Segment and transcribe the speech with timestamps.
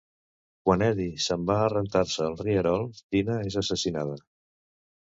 [0.69, 4.23] Quan Eddie s'en va a rentar-se al rierol, Tina és assassinada.